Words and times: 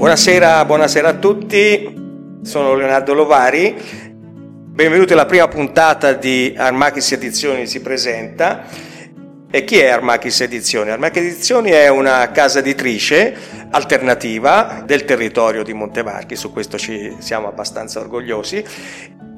Buonasera, 0.00 0.64
buonasera 0.64 1.08
a 1.08 1.14
tutti, 1.14 2.38
sono 2.42 2.74
Leonardo 2.74 3.12
Lovari, 3.12 3.74
benvenuti 4.70 5.14
alla 5.14 5.26
prima 5.26 5.48
puntata 5.48 6.12
di 6.12 6.54
Armachis 6.56 7.10
Edizioni 7.10 7.66
si 7.66 7.80
presenta. 7.80 8.89
E 9.52 9.64
chi 9.64 9.80
è 9.80 9.88
Armachis 9.88 10.42
Edizioni? 10.42 10.90
Armachis 10.90 11.22
Edizioni 11.22 11.70
è 11.70 11.88
una 11.88 12.30
casa 12.30 12.60
editrice 12.60 13.34
alternativa 13.70 14.84
del 14.86 15.04
territorio 15.04 15.64
di 15.64 15.72
Montevarchi, 15.72 16.36
su 16.36 16.52
questo 16.52 16.78
ci 16.78 17.16
siamo 17.18 17.48
abbastanza 17.48 17.98
orgogliosi. 17.98 18.64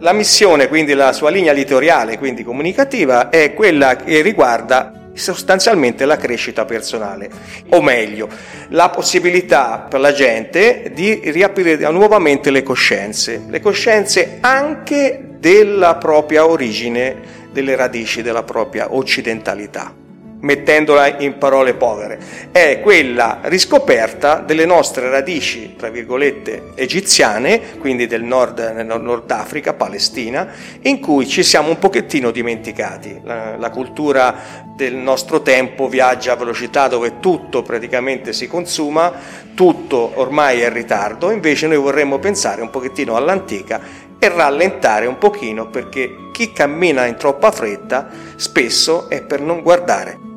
La 0.00 0.12
missione, 0.12 0.69
quindi 0.69 0.92
la 0.92 1.14
sua 1.14 1.30
linea 1.30 1.52
editoriale, 1.52 2.19
quindi 2.19 2.44
comunicativa, 2.44 3.30
è 3.30 3.54
quella 3.54 3.96
che 3.96 4.20
riguarda 4.20 5.08
sostanzialmente 5.14 6.04
la 6.04 6.19
crescita 6.19 6.66
personale, 6.66 7.30
o 7.70 7.80
meglio, 7.80 8.28
la 8.69 8.91
possibilità 8.91 9.86
per 9.88 10.00
la 10.00 10.12
gente 10.12 10.91
di 10.92 11.22
riaprire 11.24 11.91
nuovamente 11.91 12.50
le 12.50 12.62
coscienze, 12.62 13.44
le 13.48 13.60
coscienze 13.60 14.36
anche 14.42 15.36
della 15.38 15.94
propria 15.94 16.47
origine, 16.47 17.41
delle 17.50 17.74
radici 17.76 18.20
della 18.20 18.42
propria 18.42 18.94
occidentalità 18.94 20.00
mettendola 20.42 21.18
in 21.18 21.38
parole 21.38 21.74
povere, 21.74 22.18
è 22.50 22.80
quella 22.80 23.40
riscoperta 23.42 24.36
delle 24.36 24.66
nostre 24.66 25.08
radici, 25.10 25.74
tra 25.76 25.88
virgolette, 25.88 26.72
egiziane, 26.74 27.78
quindi 27.78 28.06
del 28.06 28.22
nord, 28.22 28.58
nord 28.58 29.30
Africa, 29.30 29.72
Palestina, 29.72 30.48
in 30.82 31.00
cui 31.00 31.26
ci 31.26 31.42
siamo 31.42 31.68
un 31.68 31.78
pochettino 31.78 32.30
dimenticati. 32.30 33.20
La, 33.22 33.56
la 33.56 33.70
cultura 33.70 34.64
del 34.75 34.94
nostro 34.94 35.42
tempo 35.42 35.88
viaggia 35.88 36.32
a 36.32 36.36
velocità 36.36 36.88
dove 36.88 37.20
tutto 37.20 37.62
praticamente 37.62 38.32
si 38.32 38.48
consuma, 38.48 39.12
tutto 39.54 40.12
ormai 40.14 40.60
è 40.60 40.66
in 40.66 40.72
ritardo, 40.72 41.31
invece 41.31 41.69
noi 41.69 41.76
vorremmo 41.76 42.19
pensare 42.19 42.62
un 42.62 42.70
pochettino 42.70 43.14
all'antica 43.14 43.81
e 44.19 44.28
rallentare 44.28 45.06
un 45.06 45.19
pochino 45.19 45.69
perché 45.69 46.31
chi 46.32 46.52
cammina 46.52 47.06
in 47.06 47.16
troppa 47.16 47.50
fretta 47.50 48.08
spesso 48.36 49.08
è 49.08 49.22
per 49.22 49.41
non 49.41 49.62
guardare 49.62 50.31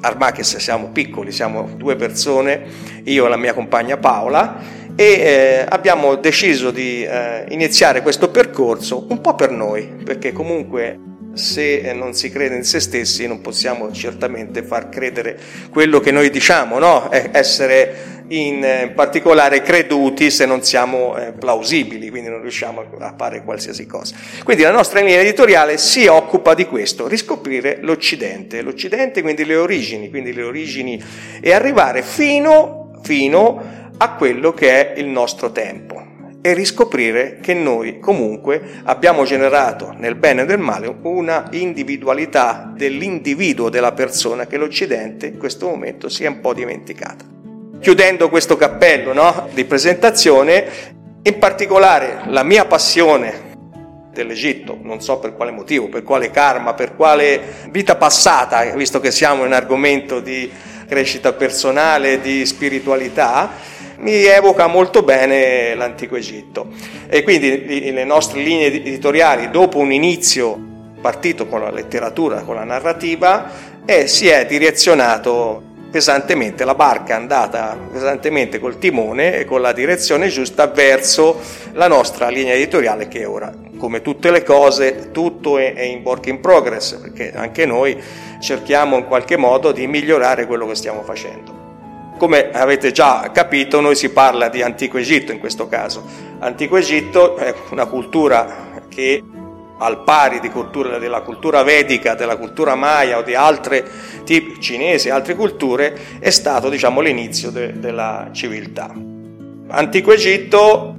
Armachis 0.00 0.56
siamo 0.56 0.88
piccoli, 0.88 1.32
siamo 1.32 1.68
due 1.76 1.96
persone, 1.96 2.66
io 3.04 3.26
e 3.26 3.28
la 3.28 3.36
mia 3.36 3.54
compagna 3.54 3.96
Paola, 3.96 4.56
e 4.94 5.04
eh, 5.04 5.66
abbiamo 5.68 6.16
deciso 6.16 6.70
di 6.70 7.04
eh, 7.04 7.46
iniziare 7.50 8.02
questo 8.02 8.30
percorso 8.30 9.06
un 9.08 9.20
po' 9.20 9.34
per 9.34 9.50
noi, 9.50 9.84
perché 10.04 10.32
comunque 10.32 10.98
se 11.34 11.92
non 11.94 12.14
si 12.14 12.30
crede 12.30 12.56
in 12.56 12.64
se 12.64 12.80
stessi 12.80 13.26
non 13.26 13.40
possiamo 13.40 13.92
certamente 13.92 14.62
far 14.62 14.88
credere 14.88 15.38
quello 15.70 16.00
che 16.00 16.10
noi 16.10 16.30
diciamo, 16.30 16.78
no? 16.78 17.08
essere 17.10 18.16
in 18.28 18.62
eh, 18.62 18.92
particolare 18.94 19.62
creduti 19.62 20.30
se 20.30 20.44
non 20.44 20.62
siamo 20.62 21.16
eh, 21.16 21.32
plausibili, 21.32 22.10
quindi 22.10 22.28
non 22.28 22.42
riusciamo 22.42 22.84
a 22.98 23.14
fare 23.16 23.42
qualsiasi 23.42 23.86
cosa. 23.86 24.16
Quindi 24.42 24.62
la 24.62 24.70
nostra 24.70 25.00
linea 25.00 25.20
editoriale 25.20 25.78
si 25.78 26.06
occupa 26.06 26.54
di 26.54 26.66
questo, 26.66 27.08
riscoprire 27.08 27.78
l'Occidente, 27.80 28.60
l'Occidente 28.62 29.22
quindi 29.22 29.44
le 29.44 29.56
origini, 29.56 30.10
quindi 30.10 30.32
le 30.32 30.42
origini 30.42 31.02
e 31.40 31.52
arrivare 31.52 32.02
fino, 32.02 33.00
fino 33.02 33.76
a 33.96 34.14
quello 34.14 34.52
che 34.52 34.94
è 34.94 34.98
il 34.98 35.06
nostro 35.06 35.50
tempo 35.50 36.07
e 36.40 36.54
riscoprire 36.54 37.38
che 37.40 37.52
noi 37.52 37.98
comunque 37.98 38.80
abbiamo 38.84 39.24
generato 39.24 39.92
nel 39.96 40.14
bene 40.14 40.42
e 40.42 40.44
nel 40.44 40.58
male 40.58 40.94
una 41.02 41.48
individualità 41.50 42.72
dell'individuo, 42.74 43.68
della 43.68 43.92
persona 43.92 44.46
che 44.46 44.56
l'Occidente 44.56 45.26
in 45.26 45.38
questo 45.38 45.66
momento 45.66 46.08
si 46.08 46.24
è 46.24 46.28
un 46.28 46.40
po' 46.40 46.54
dimenticata. 46.54 47.24
Chiudendo 47.80 48.28
questo 48.28 48.56
cappello 48.56 49.12
no, 49.12 49.48
di 49.52 49.64
presentazione, 49.64 50.96
in 51.22 51.38
particolare 51.38 52.22
la 52.26 52.42
mia 52.42 52.64
passione 52.64 53.46
dell'Egitto, 54.12 54.78
non 54.82 55.00
so 55.00 55.18
per 55.18 55.34
quale 55.34 55.50
motivo, 55.50 55.88
per 55.88 56.02
quale 56.02 56.30
karma, 56.30 56.74
per 56.74 56.96
quale 56.96 57.40
vita 57.70 57.94
passata, 57.96 58.64
visto 58.74 59.00
che 59.00 59.10
siamo 59.10 59.44
in 59.44 59.52
argomento 59.52 60.20
di 60.20 60.50
crescita 60.88 61.32
personale, 61.34 62.20
di 62.20 62.44
spiritualità, 62.46 63.50
mi 63.98 64.24
evoca 64.24 64.66
molto 64.66 65.02
bene 65.02 65.74
l'antico 65.74 66.16
Egitto. 66.16 66.68
E 67.08 67.22
quindi 67.22 67.92
le 67.92 68.04
nostre 68.04 68.40
linee 68.40 68.66
editoriali, 68.66 69.50
dopo 69.50 69.78
un 69.78 69.92
inizio 69.92 70.66
partito 71.00 71.46
con 71.46 71.60
la 71.60 71.70
letteratura, 71.70 72.42
con 72.42 72.54
la 72.54 72.64
narrativa, 72.64 73.50
eh, 73.84 74.06
si 74.06 74.28
è 74.28 74.44
direzionato 74.46 75.62
pesantemente, 75.90 76.64
la 76.64 76.74
barca 76.74 77.14
è 77.14 77.16
andata 77.16 77.76
pesantemente 77.90 78.58
col 78.58 78.78
timone 78.78 79.38
e 79.38 79.44
con 79.46 79.62
la 79.62 79.72
direzione 79.72 80.28
giusta 80.28 80.66
verso 80.66 81.40
la 81.72 81.88
nostra 81.88 82.28
linea 82.28 82.52
editoriale 82.52 83.08
che 83.08 83.24
ora, 83.24 83.50
come 83.78 84.02
tutte 84.02 84.30
le 84.30 84.42
cose, 84.42 85.10
tutto 85.12 85.56
è 85.56 85.80
in 85.80 86.02
work 86.04 86.26
in 86.26 86.40
progress, 86.40 86.96
perché 86.96 87.32
anche 87.34 87.64
noi 87.64 87.96
cerchiamo 88.40 88.98
in 88.98 89.06
qualche 89.06 89.38
modo 89.38 89.72
di 89.72 89.86
migliorare 89.86 90.46
quello 90.46 90.66
che 90.66 90.74
stiamo 90.74 91.02
facendo. 91.02 91.67
Come 92.18 92.50
avete 92.50 92.90
già 92.90 93.30
capito, 93.32 93.80
noi 93.80 93.94
si 93.94 94.10
parla 94.10 94.48
di 94.48 94.60
Antico 94.60 94.98
Egitto 94.98 95.30
in 95.30 95.38
questo 95.38 95.68
caso. 95.68 96.04
Antico 96.40 96.76
Egitto 96.76 97.36
è 97.36 97.54
una 97.70 97.86
cultura 97.86 98.82
che 98.88 99.22
al 99.78 100.02
pari 100.02 100.40
cultura, 100.50 100.98
della 100.98 101.20
cultura 101.20 101.62
vedica, 101.62 102.14
della 102.14 102.36
cultura 102.36 102.74
maya 102.74 103.18
o 103.18 103.22
di 103.22 103.36
altre 103.36 103.84
tipi 104.24 104.60
cinesi, 104.60 105.10
altre 105.10 105.36
culture, 105.36 105.96
è 106.18 106.30
stato 106.30 106.68
diciamo, 106.68 107.00
l'inizio 107.00 107.50
de, 107.50 107.78
della 107.78 108.30
civiltà. 108.32 108.92
Antico 109.68 110.12
Egitto 110.12 110.96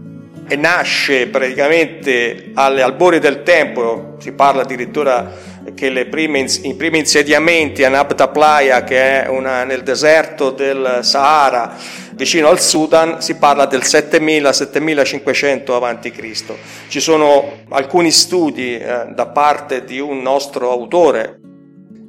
nasce 0.56 1.28
praticamente 1.28 2.52
alle 2.54 2.82
albori 2.82 3.20
del 3.20 3.44
tempo, 3.44 4.16
si 4.20 4.32
parla 4.32 4.62
addirittura 4.62 5.30
che 5.76 6.06
prime, 6.06 6.46
i 6.64 6.74
primi 6.74 7.00
insediamenti 7.00 7.84
a 7.84 7.90
Nabta 7.90 8.30
Playa, 8.30 8.84
che 8.84 9.24
è 9.24 9.28
una, 9.28 9.64
nel 9.64 9.84
deserto 9.84 10.52
del 10.52 11.00
Sahara, 11.02 11.76
vicino 12.14 12.48
al 12.50 12.60
Sudan, 12.60 13.22
si 13.22 13.36
parla 13.36 13.66
del 13.66 13.82
7000-7500 13.82 15.72
a.C. 15.72 16.44
Ci 16.88 17.00
sono 17.00 17.60
alcuni 17.70 18.12
studi 18.12 18.78
eh, 18.78 19.08
da 19.14 19.28
parte 19.28 19.84
di 19.84 20.00
un 20.00 20.22
nostro 20.22 20.72
autore, 20.72 21.40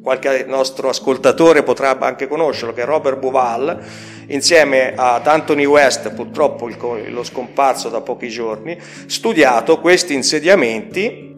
qualche 0.02 0.44
nostro 0.48 0.88
ascoltatore 0.88 1.62
potrà 1.62 1.98
anche 1.98 2.26
conoscerlo, 2.26 2.72
che 2.72 2.82
è 2.82 2.86
Robert 2.86 3.18
Buval, 3.18 3.78
insieme 4.28 4.94
ad 4.96 5.26
Anthony 5.26 5.64
West, 5.64 6.10
purtroppo 6.12 6.68
lo 7.08 7.22
scomparso 7.22 7.88
da 7.88 8.00
pochi 8.00 8.28
giorni, 8.28 8.78
studiato 9.06 9.80
questi 9.80 10.14
insediamenti 10.14 11.29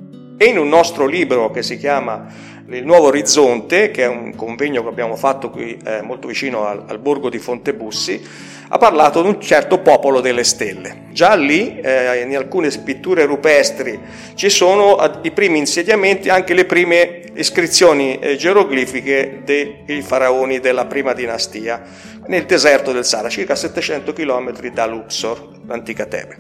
e 0.43 0.47
in 0.47 0.59
un 0.59 0.69
nostro 0.69 1.07
libro 1.07 1.53
che 1.53 1.63
si 1.63 1.79
chiama 1.79 2.27
il 2.69 2.85
Nuovo 2.85 3.07
Orizzonte, 3.07 3.93
che 3.93 4.03
è 4.03 4.09
un 4.09 4.35
convegno 4.35 4.83
che 4.83 4.89
abbiamo 4.89 5.15
fatto 5.15 5.51
qui 5.51 5.79
eh, 5.85 6.03
molto 6.03 6.27
vicino 6.27 6.67
al, 6.67 6.83
al, 6.89 6.99
borgo 6.99 7.29
di 7.31 7.39
Fontebussi, 7.39 8.21
ha 8.67 8.77
parlato 8.77 9.23
di 9.23 9.29
un 9.29 9.41
certo 9.41 9.79
popolo 9.79 10.21
delle 10.21 10.43
stelle. 10.43 11.05
Già 11.13 11.37
lì, 11.37 11.79
eh, 11.81 12.23
in 12.23 12.37
alcune 12.37 12.71
pitture 12.71 13.25
rupestri, 13.25 14.01
ci 14.35 14.51
sono 14.51 15.21
i 15.23 15.31
primi 15.31 15.59
insediamenti, 15.59 16.29
anche 16.29 16.55
le 16.55 16.65
prime 16.65 17.23
iscrizioni 17.35 18.19
eh, 18.19 18.35
geroglifiche 18.35 19.43
dei 19.45 20.03
faraoni 20.03 20.59
della 20.59 20.87
prima 20.87 21.13
dinastia, 21.13 21.83
nel 22.27 22.47
deserto 22.47 22.91
del 22.91 23.05
Sahara, 23.05 23.29
circa 23.29 23.55
700 23.55 24.13
km 24.13 24.73
da 24.73 24.87
Luxor, 24.87 25.51
l'antica 25.69 26.07
Tebe. 26.07 26.37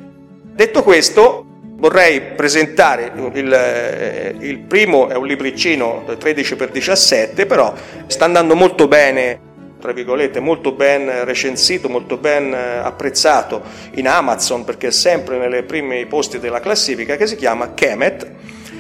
Detto 0.55 0.83
questo, 0.83 1.52
vorrei 1.83 2.21
presentare 2.37 3.11
il, 3.33 3.53
eh, 3.53 4.37
il, 4.39 4.61
primo 4.61 5.09
è 5.09 5.17
un 5.17 5.27
libricino 5.27 6.05
13x17 6.07 7.45
però 7.45 7.75
sta 8.07 8.25
andando 8.25 8.55
molto 8.55 8.87
bene 8.87 9.41
tra 9.81 9.91
virgolette 9.91 10.39
molto 10.39 10.71
ben 10.71 11.25
recensito 11.25 11.89
molto 11.89 12.19
ben 12.19 12.55
eh, 12.55 12.79
apprezzato 12.79 13.63
in 13.95 14.07
Amazon 14.07 14.63
perché 14.63 14.87
è 14.87 14.91
sempre 14.93 15.49
nei 15.49 15.65
primi 15.65 16.07
posti 16.07 16.39
della 16.39 16.61
classifica 16.61 17.17
che 17.17 17.27
si 17.27 17.35
chiama 17.35 17.75
Kemet 17.75 18.31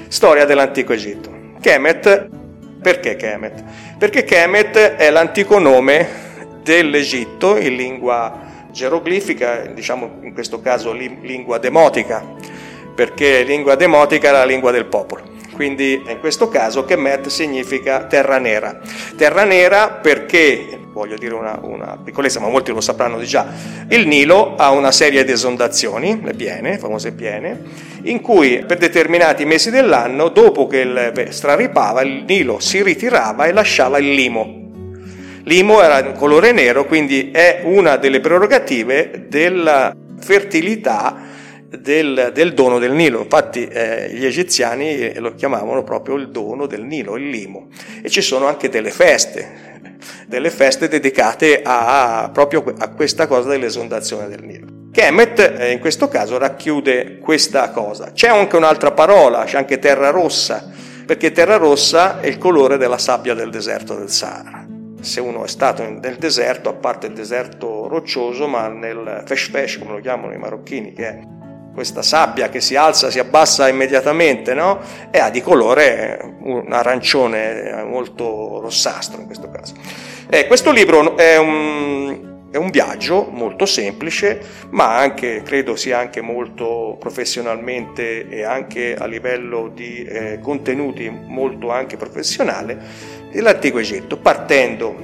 storia 0.06 0.44
dell'antico 0.44 0.93
Egitto 0.93 1.56
Kemet 1.60 2.28
perché 2.81 3.16
Kemet? 3.16 3.64
perché 3.99 4.22
Kemet 4.22 4.76
è 4.76 5.10
l'antico 5.10 5.58
nome 5.58 6.06
dell'Egitto 6.62 7.56
in 7.56 7.75
lingua 7.75 8.50
geroglifica 8.70 9.66
diciamo 9.75 10.20
in 10.22 10.32
questo 10.32 10.60
caso 10.60 10.93
lingua 10.93 11.58
demotica 11.58 12.51
perché 12.94 13.43
lingua 13.43 13.75
demotica 13.75 14.29
è 14.29 14.33
la 14.33 14.44
lingua 14.44 14.71
del 14.71 14.87
popolo. 14.87 15.31
Quindi 15.53 16.03
in 16.06 16.19
questo 16.19 16.49
caso 16.49 16.85
Kemet 16.85 17.29
significa 17.29 18.05
terra 18.05 18.39
nera. 18.39 18.81
Terra 19.17 19.44
nera 19.44 19.91
perché, 19.91 20.81
voglio 20.93 21.17
dire 21.17 21.35
una, 21.35 21.59
una 21.62 21.99
piccolezza, 22.03 22.41
ma 22.41 22.49
molti 22.49 22.73
lo 22.73 22.81
sapranno 22.81 23.21
già, 23.21 23.47
il 23.89 24.06
Nilo 24.06 24.56
ha 24.56 24.71
una 24.71 24.91
serie 24.91 25.25
di 25.25 25.33
esondazioni, 25.33 26.21
le 26.23 26.35
piene, 26.35 26.79
famose 26.79 27.12
piene, 27.12 27.61
in 28.05 28.21
cui 28.21 28.65
per 28.67 28.79
determinati 28.79 29.45
mesi 29.45 29.71
dell'anno, 29.71 30.31
dopo 30.31 30.67
che 30.67 30.79
il 30.79 31.29
straripava, 31.29 32.00
il 32.03 32.25
Nilo 32.27 32.59
si 32.59 32.83
ritirava 32.83 33.45
e 33.45 33.53
lasciava 33.53 33.99
il 33.99 34.12
limo. 34.15 34.61
L'imo 35.45 35.83
era 35.83 36.00
di 36.00 36.12
colore 36.12 36.53
nero, 36.53 36.87
quindi 36.87 37.31
è 37.31 37.61
una 37.65 37.97
delle 37.97 38.21
prerogative 38.21 39.27
della 39.29 39.95
fertilità 40.19 41.31
del, 41.79 42.31
del, 42.33 42.55
dono 42.55 42.79
del 42.79 42.93
Nilo. 42.93 43.21
Infatti 43.21 43.67
eh, 43.67 44.11
gli 44.13 44.25
egiziani 44.25 45.15
lo 45.19 45.35
chiamavano 45.35 45.83
proprio 45.83 46.17
il 46.17 46.31
dono 46.31 46.67
del 46.67 46.85
Nilo, 46.85 47.17
il 47.17 47.29
limo. 47.29 47.69
E 48.03 48.09
ci 48.09 48.21
sono 48.21 48.47
anche 48.47 48.69
delle 48.69 48.91
feste, 48.91 49.99
delle 50.27 50.51
feste 50.51 50.89
dedicate 50.89 51.63
a, 51.63 52.31
proprio 52.33 52.65
a 52.79 52.89
questa 52.89 53.27
cosa 53.27 53.49
dell'esondazione 53.49 54.29
del 54.29 54.43
Nilo. 54.43 54.67
Kemet 54.93 55.39
eh, 55.59 55.71
in 55.71 55.79
questo 55.79 56.09
caso 56.09 56.37
racchiude 56.37 57.19
questa 57.19 57.71
cosa. 57.71 58.13
C'è 58.13 58.29
anche 58.29 58.57
un'altra 58.57 58.91
parola, 58.93 59.45
c'è 59.45 59.57
anche 59.57 59.79
terra 59.79 60.11
rossa, 60.11 60.71
perché 61.07 61.33
terra 61.33 61.57
rossa 61.57 62.21
è 62.21 62.27
il 62.27 62.37
colore 62.37 62.77
della 62.77 62.99
sabbia 62.99 63.33
del 63.35 63.51
deserto 63.51 63.95
del 63.95 64.11
Sahara. 64.11 64.67
Se 65.01 65.19
uno 65.21 65.45
è 65.45 65.49
stato 65.49 65.83
nel 65.83 66.17
deserto, 66.17 66.69
a 66.69 66.75
parte 66.75 67.09
il 67.09 67.15
deserto 67.15 67.89
roccioso, 67.89 68.47
ma 68.47 68.69
nel 68.69 69.23
fesh 69.27 69.51
fesh, 69.51 69.79
come 69.79 69.93
lo 69.93 70.01
chiamano 70.01 70.33
i 70.33 70.39
marocchini, 70.39 70.93
che 70.93 71.09
è 71.09 71.21
questa 71.73 72.03
sabbia 72.03 72.49
che 72.49 72.61
si 72.61 72.77
alza, 72.77 73.11
si 73.11 73.19
abbassa 73.19 73.69
immediatamente, 73.69 74.55
no? 74.55 74.81
E 75.11 75.19
ha 75.19 75.31
di 75.31 75.41
colore 75.41 76.37
un 76.41 76.73
arancione 76.73 77.83
molto 77.85 78.61
rossastro 78.61 79.21
in 79.21 79.27
questo 79.27 79.51
caso. 79.51 79.75
Eh, 80.29 80.47
questo 80.47 80.71
libro 80.71 81.17
è 81.17 81.37
un, 81.39 82.47
è 82.51 82.57
un, 82.57 82.71
viaggio 82.71 83.29
molto 83.31 83.67
semplice, 83.67 84.41
ma 84.71 84.97
anche, 84.97 85.43
credo 85.43 85.77
sia 85.77 85.99
anche 85.99 86.21
molto 86.21 86.97
professionalmente 86.99 88.29
e 88.29 88.43
anche 88.43 88.95
a 88.95 89.07
livello 89.07 89.71
di 89.75 90.05
eh, 90.05 90.39
contenuti 90.41 91.11
molto 91.11 91.71
anche 91.71 91.97
professionale 91.97 92.79
dell'antico 93.31 93.79
Egitto, 93.79 94.19
partendo 94.19 94.95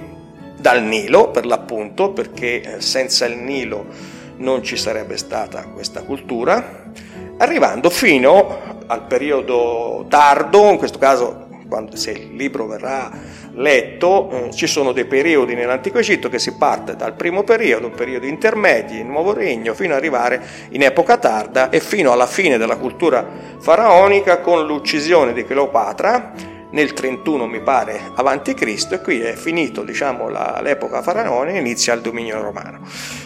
dal 0.58 0.82
Nilo 0.82 1.30
per 1.30 1.46
l'appunto, 1.46 2.10
perché 2.12 2.60
eh, 2.60 2.80
senza 2.80 3.26
il 3.26 3.36
Nilo 3.36 4.16
non 4.38 4.62
ci 4.62 4.76
sarebbe 4.76 5.16
stata 5.16 5.62
questa 5.64 6.02
cultura, 6.02 6.90
arrivando 7.38 7.90
fino 7.90 8.76
al 8.86 9.06
periodo 9.06 10.06
tardo, 10.08 10.70
in 10.70 10.78
questo 10.78 10.98
caso 10.98 11.46
quando, 11.68 11.96
se 11.96 12.12
il 12.12 12.34
libro 12.34 12.66
verrà 12.66 13.10
letto, 13.52 14.30
eh, 14.30 14.50
ci 14.52 14.66
sono 14.66 14.92
dei 14.92 15.04
periodi 15.04 15.54
nell'Antico 15.54 15.98
Egitto 15.98 16.28
che 16.28 16.38
si 16.38 16.56
parte 16.56 16.96
dal 16.96 17.14
primo 17.14 17.42
periodo, 17.42 17.90
periodi 17.90 18.28
intermedi, 18.28 18.98
il 18.98 19.04
Nuovo 19.04 19.34
Regno, 19.34 19.74
fino 19.74 19.92
ad 19.92 19.98
arrivare 19.98 20.42
in 20.70 20.82
epoca 20.82 21.18
tarda 21.18 21.68
e 21.68 21.80
fino 21.80 22.10
alla 22.10 22.26
fine 22.26 22.56
della 22.56 22.76
cultura 22.76 23.26
faraonica 23.58 24.40
con 24.40 24.66
l'uccisione 24.66 25.32
di 25.32 25.44
Cleopatra 25.44 26.56
nel 26.70 26.92
31 26.92 27.46
mi 27.46 27.60
pare 27.60 28.10
avanti 28.14 28.52
Cristo 28.54 28.94
e 28.94 29.00
qui 29.00 29.20
è 29.20 29.34
finito 29.34 29.82
diciamo, 29.82 30.28
la, 30.28 30.60
l'epoca 30.62 31.00
faraonica 31.02 31.56
e 31.56 31.60
inizia 31.60 31.94
il 31.94 32.00
dominio 32.00 32.40
romano. 32.40 32.80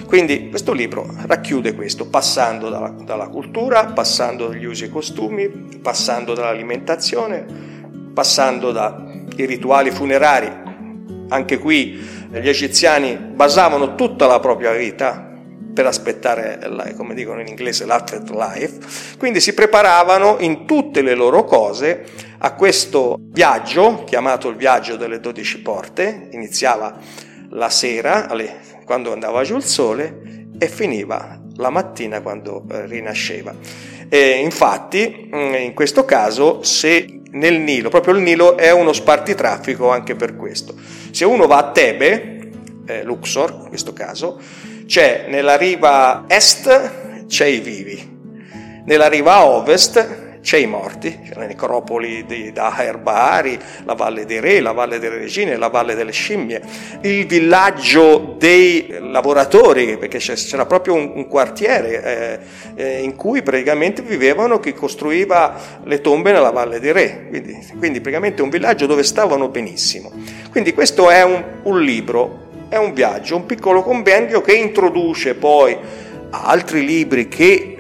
Quindi 0.06 0.48
questo 0.48 0.72
libro 0.72 1.06
racchiude 1.26 1.74
questo, 1.74 2.06
passando 2.06 2.68
dalla, 2.68 2.88
dalla 2.88 3.28
cultura, 3.28 3.86
passando 3.86 4.48
dagli 4.48 4.64
usi 4.64 4.84
e 4.84 4.90
costumi, 4.90 5.48
passando 5.80 6.34
dall'alimentazione, 6.34 7.46
passando 8.12 8.72
dai 8.72 9.46
rituali 9.46 9.90
funerari. 9.90 10.60
Anche 11.28 11.58
qui 11.58 11.92
gli 12.30 12.48
egiziani 12.48 13.16
basavano 13.16 13.94
tutta 13.94 14.26
la 14.26 14.38
propria 14.38 14.72
vita 14.72 15.30
per 15.72 15.86
aspettare, 15.86 16.58
come 16.96 17.14
dicono 17.14 17.40
in 17.40 17.46
inglese, 17.46 17.86
l'afterlife, 17.86 19.16
quindi 19.18 19.40
si 19.40 19.54
preparavano 19.54 20.36
in 20.40 20.66
tutte 20.66 21.00
le 21.00 21.14
loro 21.14 21.44
cose 21.44 22.04
a 22.44 22.54
questo 22.54 23.18
viaggio, 23.20 24.02
chiamato 24.02 24.48
il 24.48 24.56
viaggio 24.56 24.96
delle 24.96 25.20
dodici 25.20 25.60
porte, 25.60 26.28
iniziava 26.32 26.98
la 27.50 27.70
sera, 27.70 28.28
quando 28.84 29.12
andava 29.12 29.44
giù 29.44 29.54
il 29.54 29.62
sole, 29.62 30.48
e 30.58 30.66
finiva 30.66 31.40
la 31.56 31.70
mattina 31.70 32.20
quando 32.20 32.64
eh, 32.68 32.86
rinasceva. 32.86 33.54
E 34.08 34.40
infatti, 34.40 35.30
mm, 35.32 35.54
in 35.54 35.72
questo 35.72 36.04
caso, 36.04 36.64
se 36.64 37.20
nel 37.30 37.60
Nilo, 37.60 37.90
proprio 37.90 38.14
il 38.14 38.22
Nilo 38.22 38.56
è 38.56 38.72
uno 38.72 38.92
spartitraffico 38.92 39.88
anche 39.88 40.16
per 40.16 40.34
questo. 40.34 40.74
Se 41.12 41.24
uno 41.24 41.46
va 41.46 41.58
a 41.58 41.70
Tebe, 41.70 42.50
eh, 42.86 43.04
Luxor 43.04 43.60
in 43.62 43.68
questo 43.68 43.92
caso, 43.92 44.40
c'è 44.86 45.26
nella 45.28 45.56
riva 45.56 46.24
est 46.26 47.26
c'è 47.28 47.46
i 47.46 47.60
vivi, 47.60 48.10
nella 48.84 49.08
riva 49.08 49.44
ovest 49.44 50.21
c'è 50.42 50.58
i 50.58 50.66
morti, 50.66 51.20
c'è 51.24 51.38
le 51.38 51.46
necropoli 51.46 52.26
di 52.26 52.52
Daher 52.52 52.98
Bahari, 52.98 53.56
la 53.84 53.94
Valle 53.94 54.26
dei 54.26 54.40
Re, 54.40 54.60
la 54.60 54.72
Valle 54.72 54.98
delle 54.98 55.18
Regine, 55.18 55.56
la 55.56 55.68
Valle 55.68 55.94
delle 55.94 56.10
Scimmie, 56.10 56.60
il 57.02 57.26
villaggio 57.26 58.34
dei 58.38 58.96
lavoratori, 59.00 59.96
perché 59.96 60.18
c'era 60.18 60.66
proprio 60.66 60.94
un, 60.94 61.12
un 61.14 61.28
quartiere 61.28 62.02
eh, 62.74 62.82
eh, 62.82 63.02
in 63.02 63.14
cui 63.14 63.42
praticamente 63.42 64.02
vivevano 64.02 64.58
chi 64.58 64.72
costruiva 64.72 65.54
le 65.84 66.00
tombe 66.00 66.32
nella 66.32 66.50
Valle 66.50 66.80
dei 66.80 66.92
Re, 66.92 67.26
quindi, 67.28 67.66
quindi 67.78 68.00
praticamente 68.00 68.42
un 68.42 68.50
villaggio 68.50 68.86
dove 68.86 69.04
stavano 69.04 69.48
benissimo. 69.48 70.10
Quindi 70.50 70.74
questo 70.74 71.08
è 71.08 71.22
un, 71.22 71.42
un 71.62 71.80
libro, 71.80 72.48
è 72.68 72.76
un 72.76 72.92
viaggio, 72.92 73.36
un 73.36 73.46
piccolo 73.46 73.82
compendio 73.82 74.40
che 74.40 74.54
introduce 74.54 75.34
poi 75.34 75.78
altri 76.30 76.84
libri 76.84 77.28
che 77.28 77.76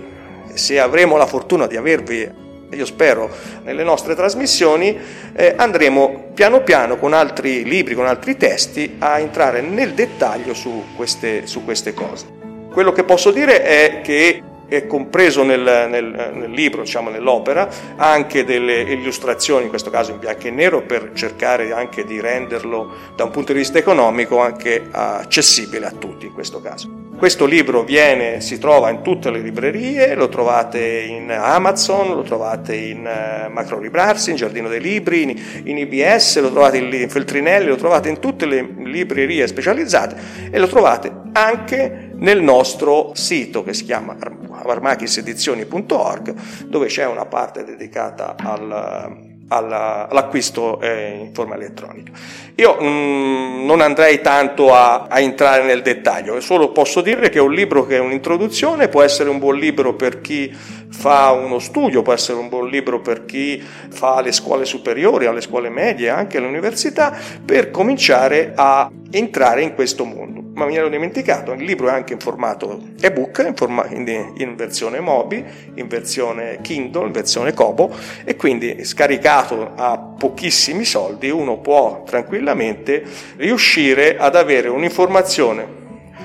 se 0.54 0.78
avremo 0.78 1.16
la 1.16 1.26
fortuna 1.26 1.66
di 1.66 1.76
avervi 1.76 2.40
io 2.74 2.84
spero, 2.84 3.30
nelle 3.62 3.84
nostre 3.84 4.14
trasmissioni, 4.14 4.98
eh, 5.34 5.54
andremo 5.56 6.30
piano 6.34 6.62
piano 6.62 6.96
con 6.96 7.12
altri 7.12 7.64
libri, 7.64 7.94
con 7.94 8.06
altri 8.06 8.36
testi, 8.36 8.96
a 8.98 9.18
entrare 9.18 9.60
nel 9.60 9.92
dettaglio 9.92 10.54
su 10.54 10.84
queste, 10.96 11.46
su 11.46 11.64
queste 11.64 11.94
cose. 11.94 12.26
Quello 12.72 12.92
che 12.92 13.04
posso 13.04 13.30
dire 13.30 13.62
è 13.62 14.00
che 14.02 14.42
è 14.66 14.86
compreso 14.86 15.42
nel, 15.42 15.60
nel, 15.60 16.32
nel, 16.34 16.50
libro, 16.50 16.82
diciamo 16.82 17.10
nell'opera, 17.10 17.68
anche 17.96 18.44
delle 18.44 18.80
illustrazioni, 18.80 19.64
in 19.64 19.68
questo 19.68 19.90
caso 19.90 20.12
in 20.12 20.18
bianco 20.18 20.46
e 20.46 20.50
nero, 20.50 20.80
per 20.82 21.10
cercare 21.12 21.72
anche 21.72 22.04
di 22.04 22.20
renderlo 22.20 22.90
da 23.14 23.24
un 23.24 23.30
punto 23.30 23.52
di 23.52 23.58
vista 23.58 23.76
economico 23.76 24.40
anche 24.40 24.88
accessibile 24.90 25.86
a 25.86 25.90
tutti 25.90 26.24
in 26.26 26.32
questo 26.32 26.62
caso. 26.62 27.01
Questo 27.22 27.46
libro 27.46 27.84
viene, 27.84 28.40
si 28.40 28.58
trova 28.58 28.90
in 28.90 29.00
tutte 29.02 29.30
le 29.30 29.38
librerie, 29.38 30.16
lo 30.16 30.28
trovate 30.28 31.02
in 31.02 31.30
Amazon, 31.30 32.16
lo 32.16 32.22
trovate 32.22 32.74
in 32.74 32.98
uh, 32.98 33.48
Macro 33.48 33.78
Librarsi, 33.78 34.30
in 34.30 34.36
Giardino 34.36 34.66
dei 34.66 34.80
Libri, 34.80 35.22
in, 35.22 35.68
in 35.68 35.78
IBS, 35.78 36.40
lo 36.40 36.50
trovate 36.50 36.78
in 36.78 37.08
Feltrinelli, 37.08 37.68
lo 37.68 37.76
trovate 37.76 38.08
in 38.08 38.18
tutte 38.18 38.44
le 38.44 38.74
librerie 38.76 39.46
specializzate 39.46 40.50
e 40.50 40.58
lo 40.58 40.66
trovate 40.66 41.12
anche 41.30 42.10
nel 42.12 42.42
nostro 42.42 43.12
sito 43.14 43.62
che 43.62 43.72
si 43.72 43.84
chiama 43.84 44.16
armachisedizioni.org 44.64 46.34
dove 46.66 46.86
c'è 46.88 47.06
una 47.06 47.26
parte 47.26 47.62
dedicata 47.62 48.34
al 48.36 49.30
alla, 49.56 50.08
all'acquisto 50.08 50.80
eh, 50.80 51.18
in 51.20 51.34
forma 51.34 51.54
elettronica. 51.54 52.12
Io 52.56 52.76
mh, 52.78 52.86
mm, 52.86 53.64
non 53.64 53.80
andrei 53.80 54.20
tanto 54.20 54.74
a, 54.74 55.06
a, 55.08 55.20
entrare 55.20 55.64
nel 55.64 55.82
dettaglio, 55.82 56.40
solo 56.40 56.70
posso 56.72 57.00
dire 57.00 57.28
che 57.28 57.38
è 57.38 57.40
un 57.40 57.52
libro 57.52 57.86
che 57.86 57.96
è 57.96 58.00
un'introduzione, 58.00 58.88
può 58.88 59.02
essere 59.02 59.30
un 59.30 59.38
buon 59.38 59.56
libro 59.56 59.94
per 59.94 60.20
chi 60.20 60.52
fa 60.90 61.30
uno 61.32 61.58
studio, 61.58 62.02
può 62.02 62.12
essere 62.12 62.38
un 62.38 62.48
buon 62.48 62.68
libro 62.68 63.00
per 63.00 63.24
chi 63.24 63.58
fa 63.60 64.20
le 64.20 64.32
scuole 64.32 64.64
superiori, 64.64 65.26
alle 65.26 65.40
scuole 65.40 65.70
medie, 65.70 66.10
anche 66.10 66.38
all'università, 66.38 67.16
per 67.44 67.70
cominciare 67.70 68.52
a 68.54 68.90
entrare 69.12 69.62
in 69.62 69.74
questo 69.74 70.04
mondo. 70.04 70.42
Ma 70.54 70.66
mi 70.66 70.76
ero 70.76 70.88
dimenticato, 70.88 71.52
il 71.52 71.64
libro 71.64 71.88
è 71.88 71.92
anche 71.92 72.14
in 72.14 72.18
formato 72.18 72.80
ebook, 73.00 73.44
in, 73.46 73.54
forma, 73.54 73.86
in, 73.88 74.32
in 74.36 74.56
versione 74.56 75.00
Mobi, 75.00 75.44
in 75.74 75.86
versione 75.86 76.58
Kindle, 76.62 77.06
in 77.06 77.12
versione 77.12 77.52
Kobo 77.52 77.94
e 78.24 78.36
quindi 78.36 78.84
scaricato 78.84 79.72
a 79.74 79.98
pochissimi 79.98 80.84
soldi 80.84 81.30
uno 81.30 81.58
può 81.58 82.02
tranquillamente 82.04 83.04
riuscire 83.36 84.16
ad 84.16 84.36
avere 84.36 84.68
un'informazione 84.68 85.80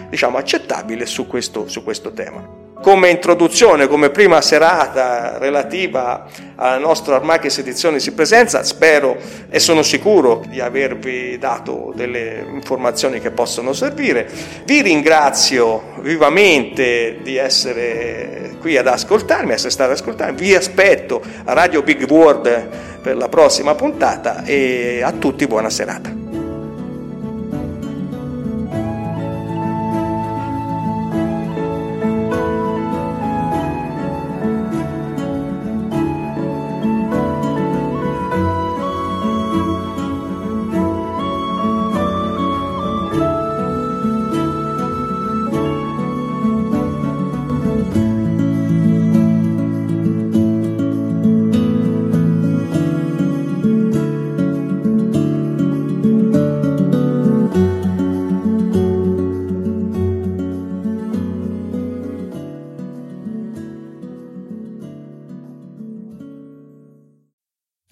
diciamo 0.10 0.38
accettabile 0.38 1.06
su 1.06 1.28
questo, 1.28 1.68
su 1.68 1.84
questo 1.84 2.14
tema 2.14 2.67
come 2.82 3.10
introduzione, 3.10 3.88
come 3.88 4.10
prima 4.10 4.42
serata 4.42 5.38
relativa 5.38 6.26
alla 6.56 6.78
nostra 6.78 7.16
Armachis 7.16 7.58
Edizioni 7.58 8.00
si 8.00 8.14
presenza, 8.14 8.64
spero 8.64 9.18
e 9.50 9.60
sono 9.60 9.82
sicuro 9.82 10.44
di 10.48 10.60
avervi 10.60 11.38
dato 11.38 11.92
delle 11.96 12.46
informazioni 12.50 13.20
che 13.20 13.32
possono 13.32 13.74
servire. 13.74 14.30
Vi 14.66 14.82
ringrazio 14.82 15.96
vivamente 16.00 17.20
di 17.22 17.38
essere 17.38 18.56
qui 18.60 18.78
ad 18.78 18.88
ascoltarmi, 18.88 19.54
essere 19.54 19.72
stati 19.72 19.92
ad 19.92 19.98
ascoltarmi. 19.98 20.38
Vi 20.38 20.56
aspetto 20.56 21.22
a 21.46 21.54
Radio 21.54 21.82
Big 21.82 22.10
World 22.10 22.68
per 23.02 23.16
la 23.16 23.30
prossima 23.30 23.76
puntata 23.76 24.44
e 24.44 25.02
a 25.04 25.12
tutti 25.12 25.48
buona 25.48 25.70
serata. 25.70 26.27